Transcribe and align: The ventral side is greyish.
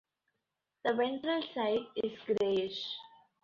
The 0.83 0.95
ventral 0.95 1.43
side 1.53 1.85
is 2.03 2.13
greyish. 2.25 2.81